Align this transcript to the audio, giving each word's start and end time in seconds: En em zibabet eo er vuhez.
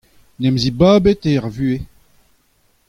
En 0.39 0.43
em 0.49 0.57
zibabet 0.63 1.21
eo 1.29 1.35
er 1.39 1.47
vuhez. 1.55 1.83